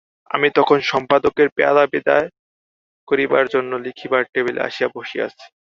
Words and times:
আমি 0.31 0.47
তখন 0.55 0.77
সম্পাদকের 0.91 1.47
পেয়াদা 1.49 1.83
বিদায় 1.93 2.27
করিবার 3.07 3.45
জন্য 3.47 3.71
লিখিবার 3.85 4.23
টেবিলে 4.33 4.61
আসিয়া 4.61 4.89
বসিয়াছি। 4.95 5.45